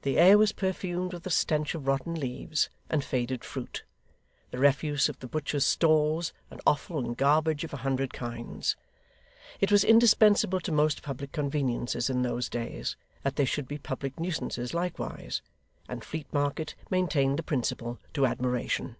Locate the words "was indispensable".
9.70-10.60